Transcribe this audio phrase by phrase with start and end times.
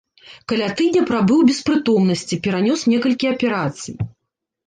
[0.51, 3.95] Каля тыдня прабыў без прытомнасці, перанёс некалькі аперацый.